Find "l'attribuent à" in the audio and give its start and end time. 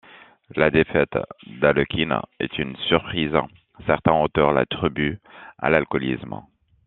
4.51-5.69